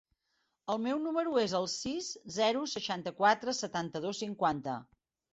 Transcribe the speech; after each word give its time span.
El 0.75 0.79
meu 0.83 0.99
número 1.01 1.33
es 1.41 1.51
el 1.59 1.67
sis, 1.73 2.07
zero, 2.37 2.63
seixanta-quatre, 2.71 3.53
setanta-dos, 3.57 4.23
cinquanta. 4.25 4.75